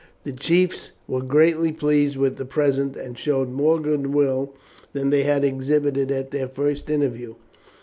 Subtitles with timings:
[0.23, 4.55] The chiefs were greatly pleased with the present, and showed more goodwill
[4.93, 7.35] than they had exhibited at their first interview.